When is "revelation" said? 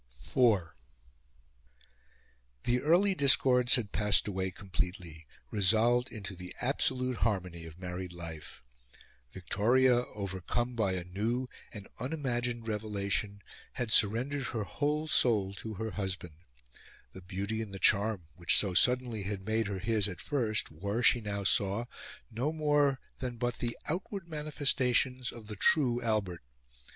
12.67-13.43